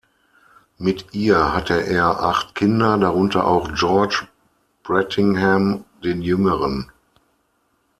[0.79, 4.25] Mit ihr hatte er acht Kinder, darunter auch George
[4.83, 6.91] Brettingham, den Jüngeren.